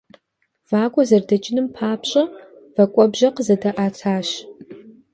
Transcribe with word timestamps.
Вакӏуэ 0.69 1.03
зэрыдэкӏыным 1.09 1.67
папщӏэ 1.75 2.23
вэкӏуэбжьэ 2.75 3.29
къызэдаӏэтащ. 3.35 4.29